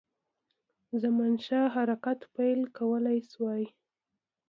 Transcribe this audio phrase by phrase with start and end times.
[1.01, 3.63] زمانشاه حرکت پیل کولای شوای.